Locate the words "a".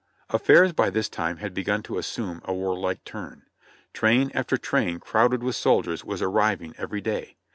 2.45-2.55